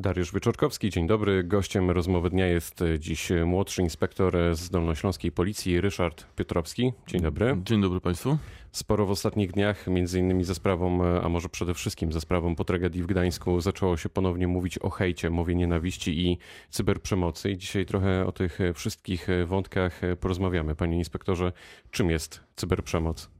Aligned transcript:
Dariusz 0.00 0.32
Wyczorkowski, 0.32 0.90
dzień 0.90 1.06
dobry. 1.06 1.44
Gościem 1.44 1.90
rozmowy 1.90 2.30
dnia 2.30 2.46
jest 2.46 2.80
dziś 2.98 3.28
młodszy 3.46 3.82
inspektor 3.82 4.36
z 4.52 4.70
Dolnośląskiej 4.70 5.32
Policji, 5.32 5.80
Ryszard 5.80 6.26
Piotrowski. 6.36 6.92
Dzień 7.06 7.20
dobry. 7.20 7.56
Dzień 7.64 7.80
dobry 7.80 8.00
Państwu. 8.00 8.38
Sporo 8.72 9.06
w 9.06 9.10
ostatnich 9.10 9.52
dniach, 9.52 9.86
między 9.86 10.18
innymi 10.18 10.44
ze 10.44 10.54
sprawą, 10.54 11.04
a 11.22 11.28
może 11.28 11.48
przede 11.48 11.74
wszystkim 11.74 12.12
ze 12.12 12.20
sprawą 12.20 12.54
po 12.56 12.64
tragedii 12.64 13.02
w 13.02 13.06
Gdańsku, 13.06 13.60
zaczęło 13.60 13.96
się 13.96 14.08
ponownie 14.08 14.48
mówić 14.48 14.78
o 14.78 14.90
hejcie, 14.90 15.30
mowie 15.30 15.54
nienawiści 15.54 16.26
i 16.26 16.38
cyberprzemocy. 16.70 17.50
I 17.50 17.58
dzisiaj 17.58 17.86
trochę 17.86 18.26
o 18.26 18.32
tych 18.32 18.58
wszystkich 18.74 19.26
wątkach 19.46 20.00
porozmawiamy. 20.20 20.74
Panie 20.74 20.98
inspektorze, 20.98 21.52
czym 21.90 22.10
jest 22.10 22.40
cyberprzemoc? 22.56 23.30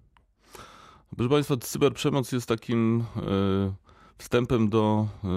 Proszę 1.17 1.31
Państwa, 1.31 1.57
cyberprzemoc 1.57 2.33
jest 2.33 2.49
takim 2.49 3.05
e, 3.17 3.89
wstępem 4.21 4.68
do 4.68 5.09
e, 5.25 5.29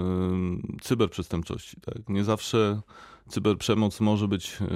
cyberprzestępczości. 0.82 1.80
Tak? 1.80 2.08
Nie 2.08 2.24
zawsze 2.24 2.80
cyberprzemoc 3.28 4.00
może 4.00 4.28
być 4.28 4.58
e, 4.60 4.66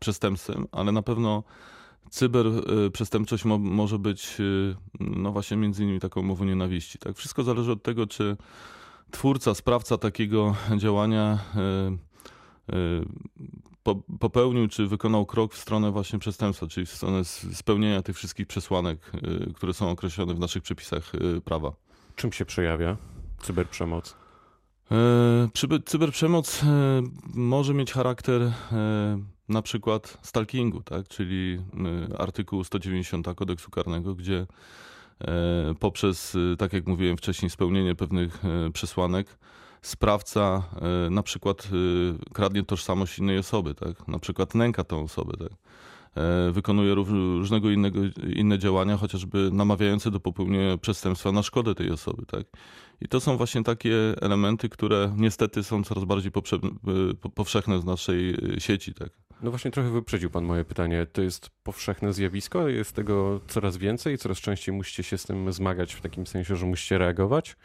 przestępstwem, 0.00 0.66
ale 0.72 0.92
na 0.92 1.02
pewno 1.02 1.42
cyberprzestępczość 2.10 3.44
mo 3.44 3.58
może 3.58 3.98
być 3.98 4.36
no 5.00 5.32
właśnie 5.32 5.56
między 5.56 5.82
innymi 5.82 6.00
taką 6.00 6.22
mową 6.22 6.44
nienawiści. 6.44 6.98
Tak? 6.98 7.16
Wszystko 7.16 7.42
zależy 7.42 7.72
od 7.72 7.82
tego, 7.82 8.06
czy 8.06 8.36
twórca, 9.10 9.54
sprawca 9.54 9.98
takiego 9.98 10.54
działania 10.76 11.38
popełnił 14.20 14.68
czy 14.68 14.86
wykonał 14.86 15.26
krok 15.26 15.54
w 15.54 15.58
stronę 15.58 15.90
właśnie 15.90 16.18
przestępstwa, 16.18 16.66
czyli 16.66 16.86
w 16.86 16.90
stronę 16.90 17.24
spełnienia 17.24 18.02
tych 18.02 18.16
wszystkich 18.16 18.46
przesłanek, 18.46 19.12
y, 19.14 19.52
które 19.54 19.74
są 19.74 19.90
określone 19.90 20.34
w 20.34 20.38
naszych 20.38 20.62
przepisach 20.62 21.14
y, 21.14 21.40
prawa. 21.40 21.72
Czym 22.16 22.32
się 22.32 22.44
przejawia 22.44 22.96
cyberprzemoc? 23.42 24.16
E, 24.92 25.82
cyberprzemoc 25.84 26.62
e, 26.62 26.66
może 27.34 27.74
mieć 27.74 27.92
charakter 27.92 28.42
e, 28.42 28.52
na 29.48 29.62
przykład 29.62 30.18
stalkingu, 30.22 30.82
tak? 30.82 31.08
czyli 31.08 31.58
artykułu 32.18 32.64
190 32.64 33.26
kodeksu 33.36 33.70
karnego, 33.70 34.14
gdzie 34.14 34.46
poprzez, 35.80 36.36
tak 36.58 36.72
jak 36.72 36.86
mówiłem 36.86 37.16
wcześniej, 37.16 37.50
spełnienie 37.50 37.94
pewnych 37.94 38.42
przesłanek, 38.72 39.38
sprawca 39.82 40.62
na 41.10 41.22
przykład 41.22 41.68
kradnie 42.32 42.62
tożsamość 42.62 43.18
innej 43.18 43.38
osoby, 43.38 43.74
tak? 43.74 44.08
na 44.08 44.18
przykład 44.18 44.54
nęka 44.54 44.84
tą 44.84 45.02
osobę, 45.02 45.36
tak? 45.36 45.52
E, 46.16 46.50
wykonuje 46.50 46.94
różnego 46.94 47.70
innego, 47.70 48.00
inne 48.36 48.58
działania, 48.58 48.96
chociażby 48.96 49.50
namawiające 49.52 50.10
do 50.10 50.20
popełnienia 50.20 50.78
przestępstwa 50.78 51.32
na 51.32 51.42
szkodę 51.42 51.74
tej 51.74 51.90
osoby. 51.90 52.26
Tak? 52.26 52.46
I 53.00 53.08
to 53.08 53.20
są 53.20 53.36
właśnie 53.36 53.62
takie 53.62 53.94
elementy, 54.20 54.68
które 54.68 55.14
niestety 55.16 55.62
są 55.62 55.84
coraz 55.84 56.04
bardziej 56.04 56.32
powszechne 57.34 57.78
w 57.78 57.84
naszej 57.84 58.36
sieci. 58.58 58.94
Tak? 58.94 59.08
No 59.42 59.50
właśnie 59.50 59.70
trochę 59.70 59.90
wyprzedził 59.90 60.30
Pan 60.30 60.44
moje 60.44 60.64
pytanie. 60.64 61.06
To 61.12 61.22
jest 61.22 61.50
powszechne 61.62 62.12
zjawisko? 62.12 62.68
Jest 62.68 62.92
tego 62.92 63.40
coraz 63.48 63.76
więcej? 63.76 64.18
Coraz 64.18 64.38
częściej 64.38 64.74
musicie 64.74 65.02
się 65.02 65.18
z 65.18 65.24
tym 65.24 65.52
zmagać 65.52 65.94
w 65.94 66.00
takim 66.00 66.26
sensie, 66.26 66.56
że 66.56 66.66
musicie 66.66 66.98
reagować? 66.98 67.56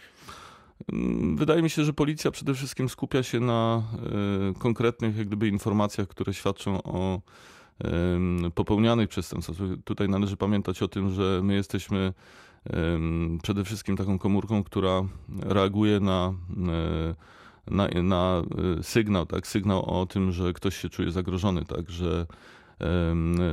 Mm, 0.93 1.37
wydaje 1.37 1.61
mi 1.61 1.69
się, 1.69 1.83
że 1.83 1.93
policja 1.93 2.31
przede 2.31 2.53
wszystkim 2.53 2.89
skupia 2.89 3.23
się 3.23 3.39
na 3.39 3.83
e, 4.53 4.59
konkretnych 4.59 5.17
jak 5.17 5.27
gdyby 5.27 5.47
informacjach, 5.47 6.07
które 6.07 6.33
świadczą 6.33 6.83
o 6.83 7.21
popełnianych 8.55 9.09
przestępstwach. 9.09 9.57
Tutaj 9.83 10.09
należy 10.09 10.37
pamiętać 10.37 10.81
o 10.81 10.87
tym, 10.87 11.11
że 11.11 11.41
my 11.43 11.53
jesteśmy 11.53 12.13
przede 13.43 13.63
wszystkim 13.63 13.97
taką 13.97 14.19
komórką, 14.19 14.63
która 14.63 15.01
reaguje 15.39 15.99
na, 15.99 16.33
e, 16.67 17.15
na, 17.71 17.87
na 18.03 18.41
e, 18.79 18.83
sygnał, 18.83 19.25
tak? 19.25 19.47
sygnał 19.47 20.01
o 20.01 20.05
tym, 20.05 20.31
że 20.31 20.53
ktoś 20.53 20.77
się 20.77 20.89
czuje 20.89 21.11
zagrożony, 21.11 21.65
tak? 21.65 21.89
że 21.89 22.25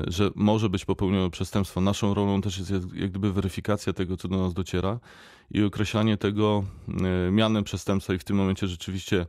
że 0.06 0.30
może 0.34 0.68
być 0.68 0.84
popełnione 0.84 1.30
przestępstwo. 1.30 1.80
Naszą 1.80 2.14
rolą 2.14 2.40
też 2.40 2.58
jest 2.58 2.70
jak 2.94 3.10
gdyby 3.10 3.32
weryfikacja 3.32 3.92
tego, 3.92 4.16
co 4.16 4.28
do 4.28 4.36
nas 4.36 4.54
dociera 4.54 4.98
i 5.50 5.62
określanie 5.62 6.16
tego 6.16 6.64
e, 7.28 7.30
mianem 7.30 7.64
przestępstwa 7.64 8.14
i 8.14 8.18
w 8.18 8.24
tym 8.24 8.36
momencie 8.36 8.66
rzeczywiście 8.66 9.26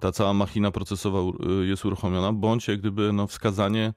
ta 0.00 0.12
cała 0.12 0.34
machina 0.34 0.70
procesowa 0.70 1.18
e, 1.18 1.52
jest 1.64 1.84
uruchomiona, 1.84 2.32
bądź 2.32 2.68
jak 2.68 2.80
gdyby 2.80 3.12
no, 3.12 3.26
wskazanie 3.26 3.92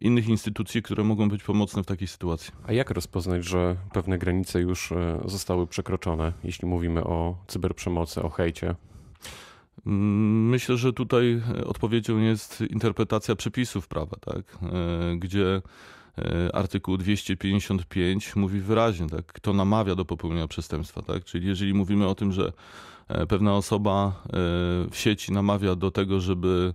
innych 0.00 0.28
instytucji, 0.28 0.82
które 0.82 1.04
mogą 1.04 1.28
być 1.28 1.42
pomocne 1.42 1.82
w 1.82 1.86
takiej 1.86 2.08
sytuacji. 2.08 2.52
A 2.66 2.72
jak 2.72 2.90
rozpoznać, 2.90 3.44
że 3.44 3.76
pewne 3.92 4.18
granice 4.18 4.60
już 4.60 4.92
e, 4.92 5.20
zostały 5.24 5.66
przekroczone, 5.66 6.32
jeśli 6.44 6.68
mówimy 6.68 7.04
o 7.04 7.36
cyberprzemocy, 7.46 8.22
o 8.22 8.28
hejcie? 8.28 8.74
Mm, 9.86 10.48
myślę, 10.48 10.76
że 10.76 10.92
tutaj 10.92 11.42
odpowiedzią 11.66 12.18
jest 12.18 12.60
interpretacja 12.60 13.36
przepisów 13.36 13.88
prawa, 13.88 14.16
tak? 14.20 14.58
E, 14.62 15.16
gdzie 15.16 15.62
e, 16.18 16.54
artykuł 16.54 16.96
255 16.96 18.36
mówi 18.36 18.60
wyraźnie, 18.60 19.06
tak? 19.06 19.26
kto 19.26 19.52
namawia 19.52 19.94
do 19.94 20.04
popełnienia 20.04 20.48
przestępstwa. 20.48 21.02
Tak? 21.02 21.24
Czyli 21.24 21.48
jeżeli 21.48 21.74
mówimy 21.74 22.08
o 22.08 22.14
tym, 22.14 22.32
że 22.32 22.46
e, 22.46 22.52
pewna 23.28 23.54
osoba 23.54 24.22
w 24.90 24.96
sieci 24.96 25.32
namawia 25.32 25.74
do 25.74 25.90
tego, 25.90 26.20
żeby 26.20 26.74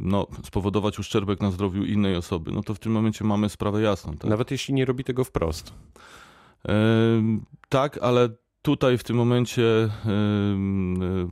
no, 0.00 0.26
spowodować 0.44 0.98
uszczerbek 0.98 1.40
na 1.40 1.50
zdrowiu 1.50 1.84
innej 1.84 2.16
osoby, 2.16 2.52
no 2.52 2.62
to 2.62 2.74
w 2.74 2.78
tym 2.78 2.92
momencie 2.92 3.24
mamy 3.24 3.48
sprawę 3.48 3.82
jasną. 3.82 4.16
Tak? 4.16 4.30
Nawet 4.30 4.50
jeśli 4.50 4.74
nie 4.74 4.84
robi 4.84 5.04
tego 5.04 5.24
wprost. 5.24 5.74
Tak, 7.68 7.98
ale 8.02 8.28
tutaj 8.62 8.98
w 8.98 9.04
tym 9.04 9.16
momencie 9.16 9.90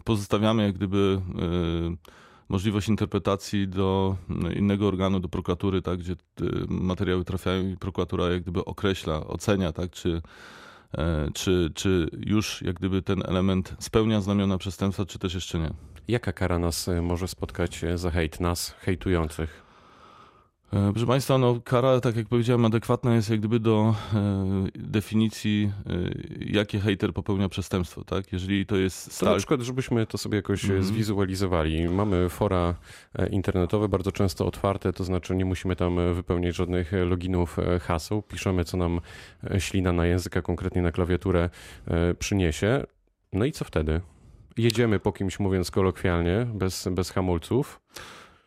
pozostawiamy 0.04 0.62
jak 0.62 0.74
gdyby 0.74 1.20
możliwość 2.48 2.88
interpretacji 2.88 3.68
do 3.68 4.16
innego 4.56 4.88
organu, 4.88 5.20
do 5.20 5.28
prokuratury, 5.28 5.82
tak, 5.82 5.98
gdzie 5.98 6.16
materiały 6.68 7.24
trafiają 7.24 7.68
i 7.68 7.76
prokuratura 7.76 8.30
jak 8.30 8.42
gdyby 8.42 8.64
określa, 8.64 9.26
ocenia, 9.26 9.72
tak, 9.72 9.90
czy, 9.90 10.10
e, 10.16 10.22
czy, 11.34 11.72
czy 11.74 12.10
już 12.26 12.62
jak 12.62 12.76
gdyby 12.76 13.02
ten 13.02 13.22
element 13.26 13.74
spełnia 13.78 14.20
znamiona 14.20 14.58
przestępstwa, 14.58 15.06
czy 15.06 15.18
też 15.18 15.34
jeszcze 15.34 15.58
nie. 15.58 15.70
Jaka 16.08 16.32
kara 16.32 16.58
nas 16.58 16.88
e, 16.88 17.02
może 17.02 17.28
spotkać 17.28 17.80
za 17.94 18.10
hejt, 18.10 18.40
nas 18.40 18.74
hejtujących? 18.80 19.71
E, 20.72 20.92
proszę 20.92 21.06
Państwa, 21.06 21.38
no, 21.38 21.60
kara, 21.64 22.00
tak 22.00 22.16
jak 22.16 22.26
powiedziałem, 22.26 22.64
adekwatna 22.64 23.14
jest 23.14 23.30
jak 23.30 23.38
gdyby 23.38 23.60
do 23.60 23.94
e, 24.14 24.66
definicji, 24.74 25.72
e, 25.86 25.92
jakie 26.40 26.80
hater 26.80 27.12
popełnia 27.12 27.48
przestępstwo. 27.48 28.04
Tak? 28.04 28.32
Jeżeli 28.32 28.66
to 28.66 28.76
jest 28.76 29.12
stal... 29.12 29.26
To 29.26 29.32
na 29.32 29.38
przykład, 29.38 29.60
żebyśmy 29.60 30.06
to 30.06 30.18
sobie 30.18 30.36
jakoś 30.36 30.64
mm 30.64 30.80
-hmm. 30.80 30.84
zwizualizowali. 30.84 31.88
Mamy 31.88 32.28
fora 32.28 32.74
internetowe, 33.30 33.88
bardzo 33.88 34.12
często 34.12 34.46
otwarte, 34.46 34.92
to 34.92 35.04
znaczy 35.04 35.34
nie 35.34 35.44
musimy 35.44 35.76
tam 35.76 36.14
wypełniać 36.14 36.56
żadnych 36.56 36.92
loginów, 37.06 37.56
haseł. 37.80 38.22
Piszemy, 38.22 38.64
co 38.64 38.76
nam 38.76 39.00
ślina 39.58 39.92
na 39.92 40.06
język, 40.06 40.42
konkretnie 40.42 40.82
na 40.82 40.92
klawiaturę 40.92 41.50
przyniesie. 42.18 42.84
No 43.32 43.44
i 43.44 43.52
co 43.52 43.64
wtedy? 43.64 44.00
Jedziemy 44.56 45.00
po 45.00 45.12
kimś, 45.12 45.40
mówiąc 45.40 45.70
kolokwialnie, 45.70 46.46
bez, 46.54 46.88
bez 46.92 47.10
hamulców. 47.10 47.80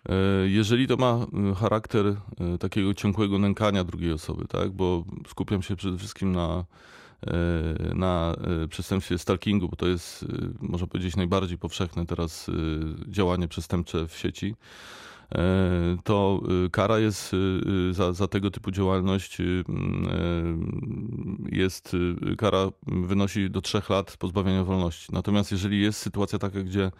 E, 0.10 0.48
jeżeli 0.48 0.88
to 0.88 0.98
ma 0.98 1.26
e, 1.52 1.56
charakter 1.56 2.06
e, 2.06 2.58
takiego 2.58 2.94
ciągłego 2.94 3.40
nękania 3.40 3.84
drugiej 3.84 4.12
osoby, 4.12 4.46
tak, 4.48 4.72
bo 4.72 5.04
skupiam 5.28 5.62
się 5.62 5.76
przede 5.76 5.98
wszystkim 5.98 6.32
na, 6.32 6.66
na 7.96 8.36
przestępstwie 8.70 9.18
stalkingu, 9.18 9.70
bo 9.70 9.76
to 9.76 9.88
jest, 9.88 10.26
można 10.62 10.88
powiedzieć, 10.88 11.16
najbardziej 11.16 11.58
powszechne 11.58 12.06
teraz 12.06 12.52
działanie 13.08 13.48
przestępcze 13.48 14.08
w 14.08 14.18
sieci, 14.18 14.56
to 16.04 16.42
kara 16.72 17.00
jest 17.00 17.36
za, 17.92 18.14
za 18.14 18.28
tego 18.28 18.52
typu 18.52 18.72
działalność 18.72 19.38
jest 21.52 21.96
kara 22.38 22.70
wynosi 22.88 23.50
do 23.50 23.62
trzech 23.62 23.90
lat 23.90 24.18
pozbawienia 24.18 24.64
wolności. 24.64 25.08
Natomiast 25.14 25.52
jeżeli 25.52 25.82
jest 25.82 26.00
sytuacja 26.00 26.40
taka, 26.40 26.62
gdzie 26.62 26.92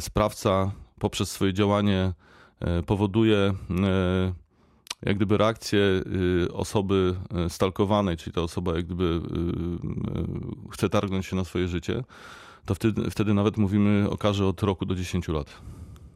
sprawca 0.00 0.72
poprzez 1.00 1.30
swoje 1.30 1.52
działanie 1.52 2.12
e, 2.60 2.82
powoduje 2.82 3.36
e, 3.36 3.54
jak 5.02 5.16
gdyby 5.16 5.36
reakcję 5.36 5.80
e, 5.80 6.52
osoby 6.52 7.16
stalkowanej, 7.48 8.16
czyli 8.16 8.34
ta 8.34 8.40
osoba 8.40 8.76
jak 8.76 8.86
gdyby 8.86 9.20
chce 10.70 10.88
targnąć 10.88 11.26
się 11.26 11.36
na 11.36 11.44
swoje 11.44 11.68
życie, 11.68 12.04
to 12.64 12.74
wtedy, 12.74 13.10
wtedy 13.10 13.34
nawet 13.34 13.56
mówimy 13.56 14.10
o 14.10 14.16
karze 14.18 14.46
od 14.46 14.62
roku 14.62 14.86
do 14.86 14.94
10 14.94 15.28
lat. 15.28 15.60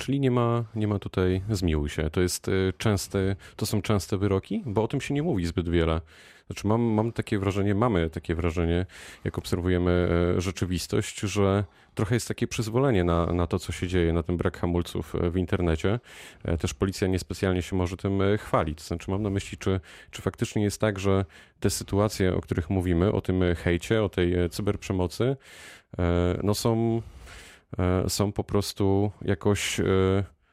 Czyli 0.00 0.20
nie 0.20 0.30
ma, 0.30 0.64
nie 0.74 0.88
ma 0.88 0.98
tutaj 0.98 1.42
zmiłuj 1.50 1.88
się. 1.88 2.10
To 2.10 2.20
jest 2.20 2.50
częste, 2.78 3.36
to 3.56 3.66
są 3.66 3.82
częste 3.82 4.18
wyroki, 4.18 4.62
bo 4.66 4.82
o 4.82 4.88
tym 4.88 5.00
się 5.00 5.14
nie 5.14 5.22
mówi 5.22 5.46
zbyt 5.46 5.68
wiele. 5.68 6.00
Znaczy 6.46 6.66
mam, 6.66 6.80
mam 6.80 7.12
takie 7.12 7.38
wrażenie, 7.38 7.74
mamy 7.74 8.10
takie 8.10 8.34
wrażenie, 8.34 8.86
jak 9.24 9.38
obserwujemy 9.38 10.08
rzeczywistość, 10.38 11.20
że 11.20 11.64
trochę 11.94 12.14
jest 12.14 12.28
takie 12.28 12.46
przyzwolenie 12.46 13.04
na, 13.04 13.26
na 13.26 13.46
to, 13.46 13.58
co 13.58 13.72
się 13.72 13.88
dzieje, 13.88 14.12
na 14.12 14.22
ten 14.22 14.36
brak 14.36 14.58
hamulców 14.58 15.14
e, 15.14 15.30
w 15.30 15.36
internecie. 15.36 16.00
E, 16.44 16.58
też 16.58 16.74
policja 16.74 17.08
niespecjalnie 17.08 17.62
się 17.62 17.76
może 17.76 17.96
tym 17.96 18.22
e, 18.22 18.38
chwalić. 18.38 18.82
Znaczy 18.82 19.10
mam 19.10 19.22
na 19.22 19.30
myśli, 19.30 19.58
czy, 19.58 19.80
czy 20.10 20.22
faktycznie 20.22 20.62
jest 20.62 20.80
tak, 20.80 20.98
że 20.98 21.24
te 21.60 21.70
sytuacje, 21.70 22.34
o 22.34 22.40
których 22.40 22.70
mówimy, 22.70 23.12
o 23.12 23.20
tym 23.20 23.42
hejcie, 23.56 24.02
o 24.02 24.08
tej 24.08 24.50
cyberprzemocy, 24.50 25.36
no 26.42 26.54
są 26.54 27.02
są 28.08 28.32
po 28.32 28.44
prostu 28.44 29.10
jakoś 29.22 29.80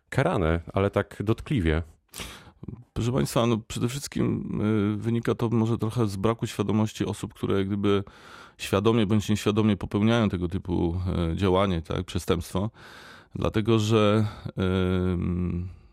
karane, 0.10 0.60
ale 0.74 0.90
tak 0.90 1.24
dotkliwie. 1.24 1.84
Proszę 2.94 3.12
Państwa, 3.12 3.46
no 3.46 3.58
przede 3.68 3.90
wszystkim 3.90 4.52
wynika 4.98 5.36
to 5.36 5.50
może 5.50 5.78
trochę 5.78 6.08
z 6.08 6.16
braku 6.16 6.48
świadomości 6.48 7.06
osób, 7.06 7.34
które 7.34 7.66
gdyby 7.66 8.04
świadomie 8.58 9.06
bądź 9.06 9.30
nieświadomie 9.30 9.78
popełniają 9.78 10.30
tego 10.30 10.48
typu 10.48 11.02
działanie, 11.36 11.82
tak, 11.82 12.06
przestępstwo. 12.06 12.70
Dlatego, 13.36 13.80
że 13.80 14.28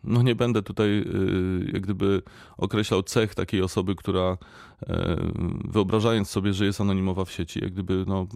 no 0.05 0.23
nie 0.23 0.35
będę 0.35 0.63
tutaj 0.63 0.89
y, 0.89 1.71
jak 1.73 1.83
gdyby 1.83 2.23
określał 2.57 3.03
cech 3.03 3.35
takiej 3.35 3.63
osoby, 3.63 3.95
która 3.95 4.39
e, 4.87 5.17
wyobrażając 5.65 6.29
sobie, 6.31 6.53
że 6.53 6.65
jest 6.65 6.81
anonimowa 6.81 7.25
w 7.25 7.31
sieci, 7.31 7.61
jak 7.63 7.73
gdyby 7.73 8.05
no, 8.07 8.27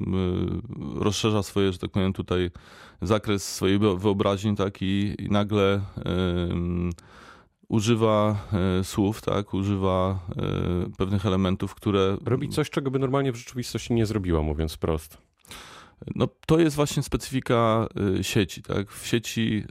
rozszerza 0.94 1.42
swoje, 1.42 1.72
że 1.72 1.78
tak 1.78 1.90
powiem 1.90 2.12
tutaj 2.12 2.50
zakres 3.02 3.54
swojej 3.54 3.78
wyobraźni, 3.78 4.56
tak 4.56 4.82
i, 4.82 5.14
i 5.18 5.30
nagle 5.30 5.80
używa 7.68 8.46
e, 8.52 8.84
słów, 8.84 9.20
tak, 9.20 9.54
używa 9.54 10.18
e, 10.36 10.96
pewnych 10.96 11.26
elementów, 11.26 11.74
które... 11.74 12.16
Robi 12.24 12.48
coś, 12.48 12.70
czego 12.70 12.90
by 12.90 12.98
normalnie 12.98 13.32
w 13.32 13.36
rzeczywistości 13.36 13.94
nie 13.94 14.06
zrobiła, 14.06 14.42
mówiąc 14.42 14.72
wprost. 14.72 15.18
No, 16.14 16.28
to 16.46 16.58
jest 16.58 16.76
właśnie 16.76 17.02
specyfika 17.02 17.88
sieci. 18.22 18.62
Tak? 18.62 18.90
W 18.90 19.06
sieci 19.06 19.64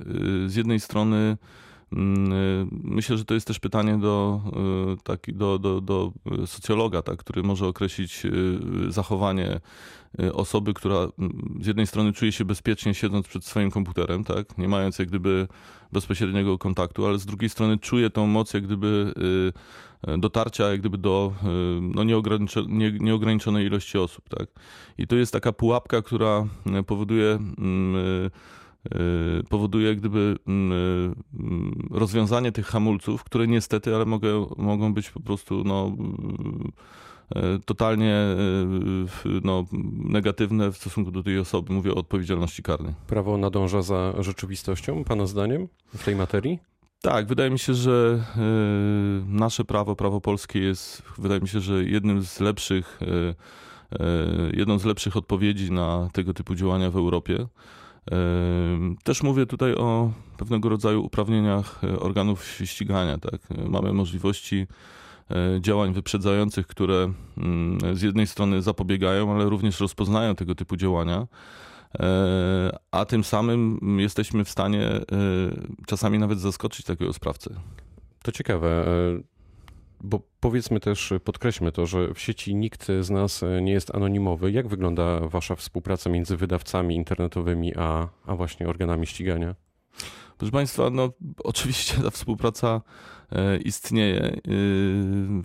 z 0.46 0.56
jednej 0.56 0.80
strony 0.80 1.18
y, 1.18 1.67
myślę, 1.92 3.18
że 3.18 3.26
to 3.26 3.34
jest 3.34 3.48
też 3.48 3.60
pytanie 3.60 3.98
do, 3.98 4.42
y, 4.94 5.04
taki, 5.04 5.34
do, 5.34 5.60
do, 5.60 5.82
do 5.82 6.12
socjologa, 6.46 7.02
tak, 7.02 7.18
który 7.18 7.44
może 7.44 7.68
określić 7.68 8.26
y, 8.26 8.92
zachowanie 8.92 9.60
osoby, 10.34 10.74
która 10.74 10.98
mm, 10.98 11.60
z 11.62 11.68
jednej 11.68 11.88
strony 11.88 12.14
czuje 12.14 12.32
się 12.32 12.46
bezpiecznie 12.46 12.94
siedząc 12.94 13.28
przed 13.28 13.46
swoim 13.46 13.72
komputerem, 13.72 14.24
tak, 14.24 14.58
nie 14.58 14.68
mając 14.68 15.00
jak 15.00 15.08
gdyby 15.08 15.48
bezpośredniego 15.92 16.58
kontaktu, 16.58 17.06
ale 17.06 17.20
z 17.20 17.26
drugiej 17.26 17.50
strony 17.50 17.78
czuje 17.78 18.10
tą 18.10 18.28
moc 18.28 18.54
jak 18.54 18.64
gdyby 18.64 19.14
dotarcia 20.18 20.70
jak 20.70 20.80
gdyby 20.80 20.98
do 20.98 21.34
no, 21.82 22.04
nieograniczonej 23.00 23.66
ilości 23.66 23.98
osób. 23.98 24.30
Tak. 24.30 24.48
I 24.98 25.08
to 25.08 25.16
jest 25.16 25.34
taka 25.34 25.52
pułapka, 25.52 26.02
która 26.02 26.48
powoduje 26.88 27.32
mm, 27.32 27.96
Y, 28.96 29.44
powoduje 29.50 29.96
gdyby 29.96 30.36
mm, 30.48 30.72
y, 30.72 31.14
mm, 31.40 31.88
rozwiązanie 31.92 32.52
tych 32.52 32.66
hamulców, 32.66 33.24
które 33.24 33.48
niestety, 33.48 33.96
ale 33.96 34.06
mogą, 34.06 34.56
mogą 34.58 34.94
być 34.94 35.10
po 35.10 35.20
prostu 35.20 35.64
no, 35.64 35.92
y, 37.36 37.60
totalnie 37.66 38.16
no, 39.44 39.66
negatywne 39.94 40.72
w 40.72 40.78
stosunku 40.78 41.12
do 41.12 41.24
tej 41.24 41.40
osoby. 41.40 41.74
Mówię 41.74 41.92
o 41.92 41.96
odpowiedzialności 41.96 42.64
karnej. 42.64 42.94
Prawo 43.08 43.38
nadąża 43.38 43.82
za 43.82 44.14
rzeczywistością, 44.20 45.04
Pana 45.04 45.26
zdaniem, 45.26 45.68
w 45.96 46.04
tej 46.04 46.16
materii? 46.16 46.60
Tak, 47.02 47.28
wydaje 47.28 47.50
mi 47.50 47.60
się, 47.60 47.74
że 47.74 48.24
nasze 49.28 49.66
prawo, 49.66 49.96
prawo 49.96 50.22
polskie 50.22 50.60
jest, 50.60 51.04
wydaje 51.18 51.42
mi 51.42 51.48
się, 51.48 51.60
że 51.60 51.84
jednym 51.84 52.24
z 52.24 52.40
lepszych, 52.40 53.00
jedną 54.54 54.80
z 54.80 54.86
lepszych 54.86 55.18
odpowiedzi 55.18 55.72
na 55.72 56.10
tego 56.14 56.34
typu 56.34 56.56
działania 56.56 56.92
w 56.92 56.96
Europie. 56.96 57.48
Też 59.04 59.24
mówię 59.24 59.46
tutaj 59.46 59.76
o 59.76 60.12
pewnego 60.38 60.70
rodzaju 60.70 61.06
uprawnieniach 61.06 61.84
e, 61.84 62.00
organów 62.00 62.46
ścigania. 62.66 63.18
Tak? 63.18 63.42
Mamy 63.70 63.94
możliwości 63.94 64.68
e, 65.32 65.62
działań 65.62 65.94
wyprzedzających, 65.94 66.68
które 66.68 67.14
mm, 67.38 67.98
z 67.98 68.02
jednej 68.02 68.28
strony 68.28 68.62
zapobiegają, 68.62 69.34
ale 69.34 69.46
również 69.46 69.80
rozpoznają 69.80 70.36
tego 70.36 70.56
typu 70.56 70.78
działania, 70.78 71.28
e, 72.00 72.78
a 72.92 73.06
tym 73.06 73.24
samym 73.24 73.80
jesteśmy 74.00 74.46
w 74.46 74.50
stanie 74.50 74.90
czasami 75.88 76.20
nawet 76.20 76.40
zaskoczyć 76.40 76.86
takiego 76.86 77.14
sprawcę. 77.14 77.50
To 78.24 78.32
ciekawe 78.32 78.86
bo 80.02 80.20
powiedzmy 80.40 80.80
też, 80.80 81.14
podkreślmy 81.24 81.72
to, 81.72 81.86
że 81.86 82.14
w 82.14 82.20
sieci 82.20 82.56
nikt 82.56 82.88
z 83.02 83.10
nas 83.10 83.44
nie 83.62 83.72
jest 83.72 83.96
anonimowy. 83.96 84.52
Jak 84.52 84.68
wygląda 84.68 85.20
Wasza 85.20 85.56
współpraca 85.56 86.10
między 86.10 86.38
wydawcami 86.38 86.96
internetowymi 86.96 87.74
a, 87.78 88.10
a 88.26 88.36
właśnie 88.36 88.68
organami 88.68 89.08
ścigania? 89.08 89.56
Proszę 90.38 90.52
Państwa, 90.52 90.90
no 90.90 91.10
oczywiście 91.44 92.02
ta 92.04 92.10
współpraca 92.10 92.82
e, 93.32 93.58
istnieje. 93.58 94.22
E, 94.22 94.40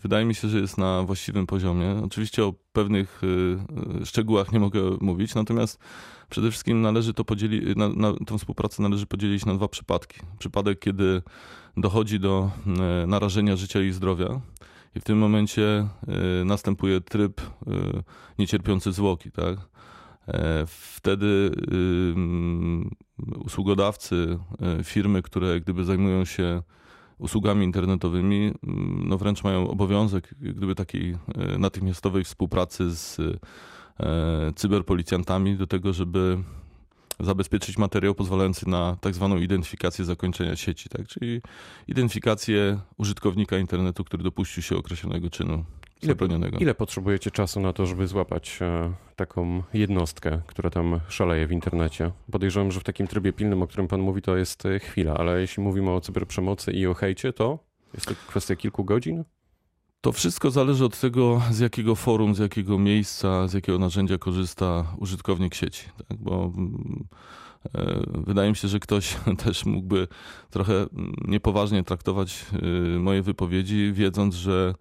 wydaje 0.03 0.25
mi 0.25 0.35
się, 0.35 0.49
że 0.49 0.59
jest 0.59 0.79
na 0.79 1.03
właściwym 1.03 1.47
poziomie. 1.47 2.03
Oczywiście 2.05 2.45
o 2.45 2.55
pewnych 2.73 3.21
e, 4.03 4.07
szczegółach 4.07 4.53
nie 4.53 4.61
mogę 4.61 4.81
mówić, 5.01 5.35
natomiast 5.35 5.79
przede 6.31 6.51
wszystkim 6.51 6.83
należy 6.83 7.15
to 7.15 7.25
podzielić, 7.25 7.77
na, 7.77 7.89
na, 7.89 8.13
tą 8.27 8.39
współpracę 8.39 8.83
należy 8.83 9.07
podzielić 9.07 9.47
na 9.47 9.55
dwa 9.55 9.69
przypadki. 9.69 10.21
Przypadek, 10.39 10.79
kiedy 10.79 11.23
dochodzi 11.77 12.21
do 12.21 12.51
narażenia 13.07 13.57
życia 13.57 13.83
i 13.83 13.93
zdrowia 13.93 14.41
i 14.95 15.01
w 15.01 15.05
tym 15.05 15.19
momencie 15.19 15.89
następuje 16.45 17.01
tryb 17.01 17.41
niecierpiący 18.39 18.93
zwłoki, 18.93 19.31
tak? 19.31 19.57
Wtedy 20.67 21.51
usługodawcy, 23.45 24.39
e, 24.81 24.85
firmy, 24.85 25.23
które 25.23 25.61
gdyby 25.61 25.85
zajmują 25.85 26.25
się 26.25 26.63
usługami 27.19 27.65
internetowymi, 27.65 28.53
no 29.05 29.19
wręcz 29.19 29.45
mają 29.45 29.69
obowiązek 29.69 30.35
gdyby 30.41 30.75
takiej 30.75 31.11
e, 31.13 31.59
natychmiastowej 31.59 32.25
współpracy 32.25 32.91
z 32.91 33.19
e, 33.21 34.53
cyberpolicjantami 34.57 35.57
do 35.57 35.67
tego, 35.67 35.93
żeby 35.93 36.39
zabezpieczyć 37.21 37.79
materiał 37.79 38.15
pozwalający 38.15 38.69
na 38.69 38.97
tak 39.01 39.15
zwaną 39.15 39.37
identyfikację 39.37 40.05
zakończenia 40.05 40.57
sieci, 40.57 40.89
tak? 40.89 41.09
czyli 41.09 41.41
identyfikację 41.89 42.81
użytkownika 42.97 43.59
internetu, 43.59 44.05
który 44.05 44.23
dopuścił 44.23 44.63
się 44.63 44.77
określonego 44.77 45.31
czynu 45.31 45.65
zabronionego. 46.07 46.59
Ile 46.59 46.75
potrzebujecie 46.75 47.31
czasu 47.31 47.61
na 47.61 47.73
to, 47.73 47.87
żeby 47.87 48.07
złapać 48.07 48.59
e, 48.63 48.93
taką 49.17 49.63
jednostkę, 49.75 50.41
która 50.47 50.71
tam 50.71 51.01
szaleje 51.09 51.47
w 51.47 51.53
internecie? 51.53 52.11
Podejrzewam, 52.31 52.73
że 52.73 52.81
w 52.81 52.85
takim 52.85 53.07
trybie 53.07 53.33
pilnym, 53.33 53.63
o 53.63 53.67
którym 53.67 53.89
pan 53.89 54.01
mówi, 54.01 54.23
to 54.23 54.37
jest 54.37 54.67
e, 54.67 54.79
chwila, 54.79 55.15
ale 55.15 55.41
jeśli 55.41 55.63
mówimy 55.63 55.91
o 55.91 56.01
cyberprzemocy 56.01 56.73
i 56.73 56.87
o 56.87 56.95
hejcie, 56.95 57.33
to 57.33 57.59
jest 57.95 58.07
to 58.07 58.15
kwestia 58.29 58.57
kilku 58.57 58.85
godzin? 58.85 59.25
To 60.01 60.13
wszystko 60.13 60.51
zależy 60.51 60.85
od 60.85 61.01
tego, 61.01 61.43
z 61.51 61.59
jakiego 61.59 61.95
forum, 61.95 62.35
z 62.35 62.39
jakiego 62.39 62.79
miejsca, 62.79 63.49
z 63.49 63.53
jakiego 63.53 63.79
narzędzia 63.79 64.19
korzysta 64.19 64.95
użytkownik 64.99 65.55
sieci. 65.55 65.85
Tak? 66.09 66.19
Bo 66.19 66.53
mm, 66.57 67.05
e, 67.75 68.03
wydaje 68.09 68.51
mi 68.51 68.57
się, 68.57 68.69
że 68.69 68.81
ktoś 68.81 69.17
też 69.45 69.67
mógłby 69.67 70.09
trochę 70.51 70.87
niepoważnie 71.25 71.83
traktować 71.83 72.47
moje 72.99 73.23
wypowiedzi, 73.23 73.93
wiedząc, 73.93 74.35
że 74.35 74.75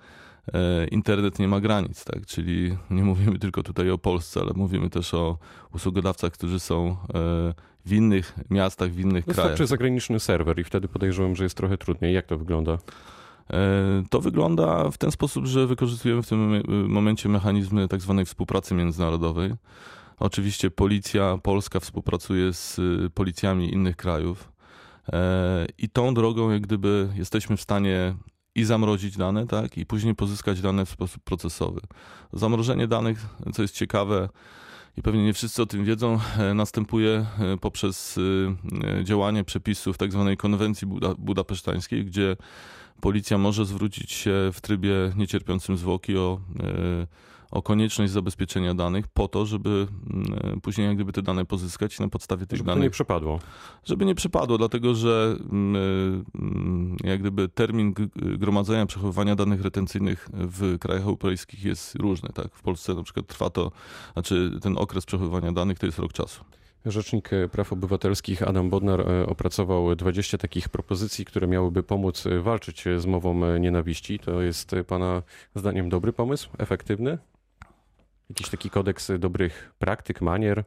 internet 0.92 1.40
nie 1.40 1.48
ma 1.48 1.60
granic, 1.60 2.06
tak? 2.06 2.26
Czyli 2.26 2.78
nie 2.90 3.04
mówimy 3.04 3.40
tylko 3.40 3.64
tutaj 3.64 3.90
o 3.90 3.98
Polsce, 3.98 4.42
ale 4.42 4.52
mówimy 4.56 4.90
też 4.90 5.14
o 5.14 5.38
usługodawcach, 5.74 6.32
którzy 6.32 6.60
są 6.60 6.90
e, 6.90 6.96
w 7.86 7.94
innych 7.94 8.36
miastach, 8.50 8.92
w 8.92 9.00
innych 9.00 9.14
Wystarczy 9.14 9.34
krajach. 9.34 9.52
Wystarczy 9.52 9.68
zagraniczny 9.68 10.20
serwer 10.20 10.60
i 10.60 10.64
wtedy 10.64 10.88
podejrzewam, 10.88 11.36
że 11.36 11.44
jest 11.44 11.58
trochę 11.58 11.78
trudniej. 11.78 12.14
Jak 12.14 12.26
to 12.26 12.38
wygląda? 12.38 12.72
E, 12.72 14.04
to 14.10 14.22
wygląda 14.22 14.92
w 14.92 14.98
ten 14.98 15.12
sposób, 15.12 15.46
że 15.46 15.68
wykorzystujemy 15.68 16.24
w 16.24 16.28
tym 16.28 16.64
momencie 16.88 17.30
mechanizmy 17.30 17.88
tak 17.88 18.02
zwanej 18.02 18.26
współpracy 18.26 18.76
międzynarodowej. 18.76 19.54
Oczywiście 20.20 20.72
policja 20.72 21.38
polska 21.44 21.80
współpracuje 21.80 22.54
z 22.54 22.80
policjami 23.14 23.74
innych 23.74 23.96
krajów. 23.96 24.52
I 25.78 25.90
tą 25.90 26.14
drogą, 26.14 26.52
jak 26.52 26.62
gdyby 26.62 27.10
jesteśmy 27.16 27.58
w 27.58 27.62
stanie 27.62 28.16
i 28.56 28.64
zamrozić 28.64 29.18
dane, 29.18 29.48
tak, 29.48 29.78
i 29.78 29.86
później 29.86 30.16
pozyskać 30.16 30.62
dane 30.62 30.86
w 30.86 30.90
sposób 30.90 31.24
procesowy. 31.24 31.82
Zamrożenie 32.34 32.88
danych, 32.88 33.26
co 33.54 33.62
jest 33.62 33.76
ciekawe, 33.76 34.30
i 34.98 35.02
pewnie 35.02 35.24
nie 35.24 35.34
wszyscy 35.34 35.62
o 35.62 35.66
tym 35.66 35.86
wiedzą, 35.86 36.20
e, 36.38 36.54
następuje 36.54 37.26
e, 37.40 37.58
poprzez 37.58 38.20
e, 39.00 39.04
działanie 39.04 39.44
przepisów 39.44 39.98
tzw. 39.98 40.26
Tak 40.30 40.40
konwencji 40.40 40.88
Buda, 40.88 41.16
budapesztańskiej, 41.18 42.06
gdzie 42.06 42.38
policja 43.02 43.38
może 43.38 43.66
zwrócić 43.66 44.12
się 44.12 44.50
w 44.54 44.62
trybie 44.62 44.94
niecierpiącym 45.16 45.78
zwłoki 45.78 46.18
o 46.18 46.40
o 47.52 47.62
konieczność 47.62 48.12
zabezpieczenia 48.12 48.74
danych 48.74 49.08
po 49.08 49.28
to, 49.28 49.46
żeby 49.46 49.88
mm, 50.14 50.62
później 50.62 50.88
jak 50.88 50.96
gdyby 50.96 51.14
te 51.14 51.22
dane 51.22 51.46
pozyskać 51.46 52.00
na 52.00 52.08
podstawie 52.08 52.46
tych 52.46 52.58
żeby 52.58 52.68
danych. 52.68 52.78
Żeby 52.78 52.86
nie 52.86 52.92
przepadło. 52.92 53.40
Żeby 53.84 54.06
nie 54.06 54.16
przepadło, 54.16 54.58
dlatego 54.58 54.96
że 54.96 55.36
mm, 55.52 56.26
mm, 56.36 56.98
jak 57.04 57.20
gdyby 57.20 57.50
termin 57.50 57.94
gromadzenia, 58.16 58.86
przechowywania 58.86 59.36
danych 59.36 59.62
retencyjnych 59.62 60.30
w 60.34 60.80
krajach 60.80 61.04
europejskich 61.04 61.64
jest 61.64 61.96
różny. 61.96 62.30
Tak? 62.34 62.56
W 62.56 62.62
Polsce 62.62 62.94
na 62.94 63.04
przykład 63.04 63.28
trwa 63.28 63.50
to, 63.50 63.72
znaczy 64.14 64.52
ten 64.62 64.78
okres 64.78 65.06
przechowywania 65.06 65.52
danych 65.52 65.80
to 65.80 65.86
jest 65.86 66.00
rok 66.00 66.14
czasu. 66.14 66.44
Rzecznik 66.86 67.30
Praw 67.52 67.74
Obywatelskich 67.74 68.44
Adam 68.44 68.70
Bodnar 68.70 69.02
e, 69.02 69.26
opracował 69.26 69.96
20 69.96 70.38
takich 70.38 70.70
propozycji, 70.70 71.26
które 71.26 71.48
miałyby 71.48 71.84
pomóc 71.84 72.28
e, 72.28 72.40
walczyć 72.40 72.84
z 72.98 73.06
mową 73.06 73.46
e, 73.46 73.60
nienawiści. 73.60 74.20
To 74.20 74.42
jest 74.42 74.76
Pana 74.88 75.22
zdaniem 75.56 75.90
dobry 75.90 76.14
pomysł, 76.14 76.50
efektywny? 76.58 77.18
Jakiś 78.32 78.50
taki 78.50 78.70
kodeks 78.70 79.12
dobrych 79.20 79.74
praktyk, 79.80 80.22
manier? 80.22 80.64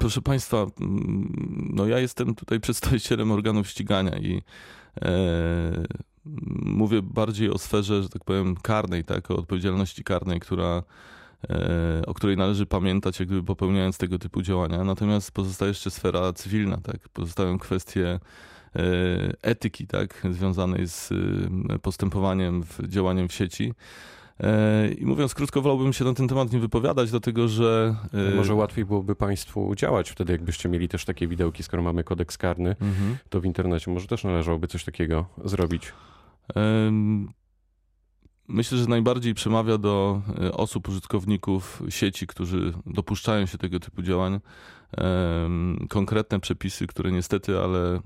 Proszę 0.00 0.22
Państwa, 0.22 0.66
mm, 0.80 1.72
no 1.74 1.86
ja 1.86 1.98
jestem 1.98 2.34
tutaj 2.34 2.60
przedstawicielem 2.66 3.32
organów 3.32 3.68
ścigania 3.68 4.18
i 4.18 4.42
e, 5.02 5.84
mówię 6.64 7.02
bardziej 7.02 7.50
o 7.50 7.58
sferze, 7.58 8.02
że 8.02 8.08
tak 8.08 8.24
powiem, 8.24 8.56
karnej, 8.56 9.04
tak, 9.04 9.30
o 9.30 9.36
odpowiedzialności 9.36 10.04
karnej, 10.04 10.40
która, 10.40 10.82
e, 11.50 12.02
o 12.06 12.14
której 12.14 12.36
należy 12.36 12.66
pamiętać, 12.66 13.20
jak 13.20 13.28
gdyby 13.28 13.46
popełniając 13.46 13.98
tego 13.98 14.18
typu 14.18 14.42
działania. 14.42 14.84
Natomiast 14.84 15.32
pozostaje 15.32 15.68
jeszcze 15.68 15.90
sfera 15.90 16.32
cywilna, 16.32 16.76
tak, 16.76 17.08
pozostają 17.08 17.58
kwestie 17.58 18.06
e, 18.08 18.20
etyki, 19.42 19.86
tak, 19.86 20.22
związanej 20.30 20.88
z 20.88 21.12
e, 21.12 21.78
postępowaniem, 21.78 22.62
w, 22.62 22.88
działaniem 22.88 23.28
w 23.28 23.32
sieci. 23.32 23.74
E, 24.40 24.88
I 24.88 25.06
mówiąc 25.06 25.34
krótko, 25.34 25.62
wolałbym 25.62 25.92
się 25.92 26.04
na 26.04 26.14
ten 26.14 26.28
temat 26.28 26.52
nie 26.52 26.58
wypowiadać, 26.58 27.10
dlatego 27.10 27.48
że. 27.48 27.96
e, 28.32 28.34
może 28.34 28.54
łatwiej 28.54 28.84
byłoby 28.84 29.16
Państwu 29.16 29.74
działać 29.74 30.10
wtedy, 30.10 30.32
jakbyście 30.32 30.68
mieli 30.68 30.88
też 30.88 31.04
takie 31.04 31.28
widełki, 31.28 31.62
skoro 31.62 31.82
mamy 31.82 32.04
kodeks 32.04 32.38
karny, 32.38 32.70
mhm. 32.70 33.16
to 33.28 33.40
w 33.40 33.44
internecie 33.44 33.90
może 33.90 34.06
też 34.06 34.24
należałoby 34.24 34.66
coś 34.66 34.84
takiego 34.84 35.26
zrobić. 35.44 35.92
Myślę, 38.48 38.78
że 38.78 38.86
najbardziej 38.86 39.34
przemawia 39.34 39.78
do 39.78 40.22
e, 40.42 40.52
osób, 40.52 40.88
użytkowników 40.88 41.82
sieci, 41.88 42.26
którzy 42.26 42.72
dopuszczają 42.86 43.46
się 43.46 43.58
tego 43.58 43.80
typu 43.80 44.02
działań, 44.02 44.40
konkretne 45.88 46.40
przepisy, 46.40 46.86
które 46.86 47.12
niestety, 47.12 47.58
ale, 47.58 48.00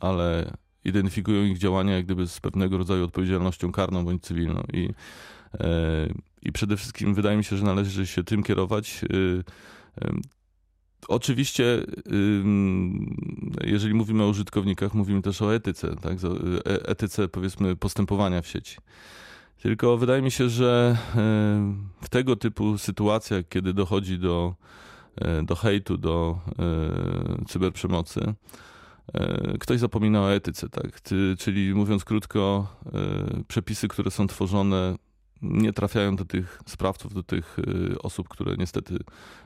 ale 0.00 0.52
identyfikują 0.84 1.44
ich 1.44 1.58
działania 1.58 1.96
jak 1.96 2.04
gdyby 2.04 2.26
z 2.26 2.40
pewnego 2.40 2.78
rodzaju 2.78 3.04
odpowiedzialnością 3.04 3.72
karną 3.72 4.04
bądź 4.04 4.22
cywilną. 4.22 4.62
I 4.72 4.88
I 6.42 6.52
przede 6.52 6.76
wszystkim 6.76 7.14
wydaje 7.14 7.36
mi 7.36 7.44
się, 7.44 7.56
że 7.56 7.64
należy 7.64 8.06
się 8.06 8.24
tym 8.24 8.42
kierować. 8.42 9.04
E, 9.04 10.10
oczywiście, 11.08 11.84
jeżeli 13.64 13.94
mówimy 13.94 14.22
o 14.24 14.28
użytkownikach, 14.28 14.94
mówimy 14.94 15.22
też 15.22 15.42
o 15.42 15.54
etyce, 15.54 15.96
tak? 15.96 16.18
E, 16.66 16.88
etyce 16.88 17.28
powiedzmy 17.28 17.76
postępowania 17.76 18.42
w 18.42 18.46
sieci. 18.46 18.76
Tylko 19.62 19.96
wydaje 19.96 20.22
mi 20.22 20.30
się, 20.30 20.48
że 20.48 20.96
w 22.00 22.08
tego 22.08 22.36
typu 22.36 22.78
sytuacjach, 22.78 23.44
kiedy 23.48 23.72
dochodzi 23.72 24.18
do, 24.18 24.54
do 25.42 25.56
hejtu, 25.56 25.98
do 25.98 26.38
cyberprzemocy, 27.48 28.34
ktoś 29.60 29.80
zapomina 29.80 30.20
o 30.20 30.32
etyce, 30.32 30.68
tak? 30.68 31.00
Czyli 31.38 31.74
mówiąc 31.74 32.04
krótko, 32.04 32.66
przepisy, 33.48 33.88
które 33.88 34.10
są 34.10 34.26
tworzone 34.26 34.96
nie 35.42 35.72
trafiają 35.72 36.16
do 36.16 36.24
tych 36.24 36.58
sprawców, 36.66 37.14
do 37.14 37.22
tych 37.22 37.58
y, 37.58 37.98
osób, 38.02 38.28
które 38.28 38.56
niestety 38.56 38.98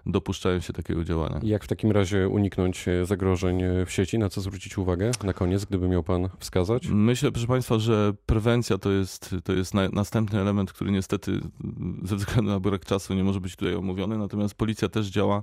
dopuszczają 0.06 0.60
się 0.60 0.72
takiego 0.72 1.04
działania. 1.04 1.40
Jak 1.42 1.64
w 1.64 1.68
takim 1.68 1.90
razie 1.90 2.28
uniknąć 2.28 2.88
e, 2.88 3.06
zagrożeń 3.06 3.62
e, 3.62 3.86
w 3.86 3.90
sieci? 3.92 4.18
Na 4.18 4.28
co 4.28 4.40
zwrócić 4.40 4.78
uwagę 4.78 5.10
na 5.24 5.32
koniec, 5.32 5.64
gdyby 5.64 5.88
miał 5.88 6.02
Pan 6.02 6.28
wskazać? 6.38 6.86
Myślę, 6.88 7.32
proszę 7.32 7.46
Państwa, 7.46 7.78
że 7.78 8.12
prewencja 8.26 8.78
to 8.78 8.90
jest, 8.90 9.34
to 9.44 9.52
jest 9.52 9.74
na, 9.74 9.88
następny 9.88 10.40
element, 10.40 10.72
który 10.72 10.90
niestety 10.90 11.40
ze 12.02 12.16
względu 12.16 12.50
na 12.50 12.60
brak 12.60 12.84
czasu 12.84 13.14
nie 13.14 13.24
może 13.24 13.40
być 13.40 13.56
tutaj 13.56 13.74
omówiony, 13.74 14.18
natomiast 14.18 14.54
policja 14.54 14.88
też 14.88 15.06
działa 15.06 15.42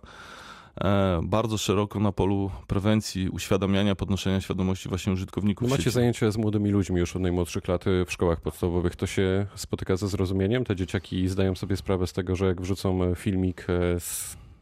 bardzo 1.24 1.58
szeroko 1.58 2.00
na 2.00 2.12
polu 2.12 2.52
prewencji, 2.68 3.30
uświadamiania, 3.30 3.96
podnoszenia 3.96 4.42
świadomości 4.42 4.90
właśnie 4.90 5.14
użytkowników. 5.14 5.68
No 5.68 5.74
macie 5.74 5.84
sieci. 5.84 5.94
zajęcia 5.94 6.32
z 6.32 6.38
młodymi 6.38 6.70
ludźmi 6.70 7.00
już 7.00 7.16
od 7.16 7.22
najmłodszych 7.22 7.68
lat 7.68 7.88
e, 7.88 8.06
w 8.06 8.12
szkołach 8.12 8.42
podstawowych. 8.42 8.96
To 8.96 9.08
się 9.08 9.46
spotyka 9.56 9.98
ze 9.98 10.08
zrozumieniem? 10.08 10.64
Te 10.64 10.76
dzieciaki 10.76 11.28
zdają 11.28 11.56
sobie 11.56 11.78
sprawę 11.78 12.08
z 12.08 12.14
tego, 12.14 12.36
że 12.36 12.46
jak 12.46 12.62
wrzucą 12.62 13.04
e, 13.04 13.16
filmik, 13.16 13.68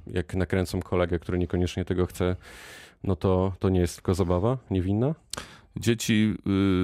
jak 0.08 0.36
nakręcą 0.36 0.80
kolegę, 0.80 1.20
który 1.20 1.38
niekoniecznie 1.38 1.86
tego 1.86 2.06
chce, 2.06 2.36
no 3.04 3.16
to, 3.16 3.54
to 3.60 3.70
nie 3.70 3.80
jest 3.80 3.96
tylko 3.96 4.16
zabawa 4.16 4.58
niewinna? 4.72 5.16
Dzieci, 5.78 6.34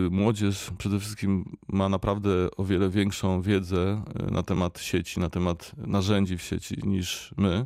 y, 0.07 0.09
młodzież 0.11 0.71
przede 0.77 0.99
wszystkim 0.99 1.57
ma 1.67 1.89
naprawdę 1.89 2.29
o 2.57 2.63
wiele 2.63 2.89
większą 2.89 3.41
wiedzę 3.41 4.03
na 4.31 4.43
temat 4.43 4.79
sieci, 4.79 5.19
na 5.19 5.29
temat 5.29 5.71
narzędzi 5.77 6.37
w 6.37 6.41
sieci 6.41 6.77
niż 6.83 7.33
my. 7.37 7.65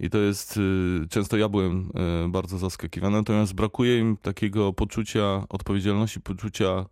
I 0.00 0.10
to 0.10 0.18
jest, 0.18 0.56
y, 0.56 1.08
często 1.10 1.36
ja 1.36 1.48
byłem 1.48 1.90
y, 2.26 2.28
bardzo 2.28 2.58
zaskakiwany, 2.58 3.16
natomiast 3.16 3.54
brakuje 3.54 3.98
im 3.98 4.16
takiego 4.16 4.72
poczucia 4.72 5.44
odpowiedzialności, 5.48 6.20
poczucia 6.20 6.86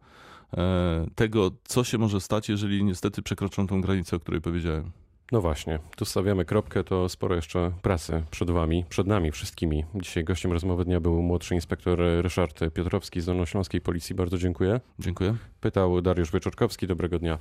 e, 0.56 1.06
tego, 1.14 1.50
co 1.64 1.84
się 1.84 1.98
może 1.98 2.20
stać, 2.20 2.48
jeżeli 2.48 2.84
niestety 2.84 3.22
przekroczą 3.22 3.66
tą 3.66 3.80
granicę, 3.80 4.16
o 4.16 4.20
której 4.20 4.40
powiedziałem. 4.40 4.90
No 5.32 5.40
właśnie, 5.40 5.78
tu 5.96 6.04
stawiamy 6.04 6.44
kropkę, 6.44 6.84
to 6.84 7.08
sporo 7.08 7.34
jeszcze 7.34 7.72
pracy 7.82 8.22
przed 8.30 8.50
wami, 8.50 8.84
przed 8.88 9.06
nami 9.06 9.30
wszystkimi. 9.30 9.84
Dzisiaj 9.94 10.24
gościem 10.24 10.52
rozmowy 10.52 10.84
dnia 10.84 11.00
był 11.00 11.22
młodszy 11.22 11.54
inspektor 11.54 11.98
Ryszard 12.20 12.60
Piotrowski 12.74 13.20
z 13.20 13.26
Dolnośląskiej 13.26 13.80
Policji. 13.80 14.14
Bardzo 14.14 14.38
dziękuję. 14.38 14.80
Dziękuję. 14.98 15.36
Pytał 15.60 16.02
Dariusz 16.02 16.32
Wieczorkowski. 16.32 16.86
Dobrego 16.86 17.18
dnia. 17.18 17.36